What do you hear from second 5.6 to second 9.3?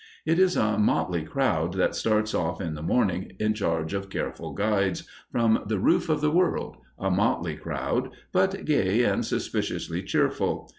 the roof of the world a motley crowd, but gay and